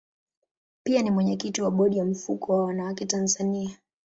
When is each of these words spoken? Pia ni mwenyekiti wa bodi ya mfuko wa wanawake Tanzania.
Pia 0.83 1.01
ni 1.01 1.11
mwenyekiti 1.11 1.61
wa 1.61 1.71
bodi 1.71 1.97
ya 1.97 2.05
mfuko 2.05 2.53
wa 2.53 2.63
wanawake 2.65 3.05
Tanzania. 3.05 3.77